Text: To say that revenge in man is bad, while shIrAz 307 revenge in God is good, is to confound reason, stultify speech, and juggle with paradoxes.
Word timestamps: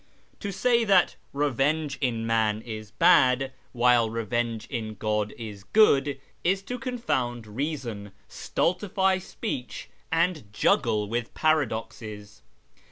To 0.39 0.51
say 0.51 0.83
that 0.85 1.15
revenge 1.31 1.99
in 2.01 2.25
man 2.25 2.63
is 2.63 2.89
bad, 2.89 3.53
while 3.71 4.07
shIrAz 4.09 4.13
307 4.13 4.13
revenge 4.51 4.67
in 4.71 4.95
God 4.95 5.31
is 5.37 5.63
good, 5.63 6.19
is 6.43 6.63
to 6.63 6.79
confound 6.79 7.45
reason, 7.45 8.11
stultify 8.27 9.19
speech, 9.19 9.91
and 10.11 10.51
juggle 10.51 11.07
with 11.07 11.31
paradoxes. 11.35 12.41